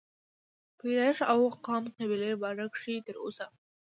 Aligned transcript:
پيدائش 0.79 1.19
او 1.31 1.39
قام 1.65 1.83
قبيلې 1.97 2.31
باره 2.41 2.65
کښې 2.73 2.95
تر 3.07 3.15
اوسه 3.23 3.45